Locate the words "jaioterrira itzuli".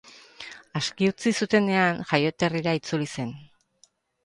2.13-3.09